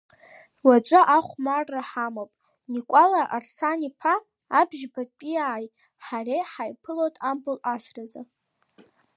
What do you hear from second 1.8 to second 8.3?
ҳамоуп, Никәала Арсана-иԥа, абжьбатәиааи ҳареи ҳаиԥылоит ампыл асразы.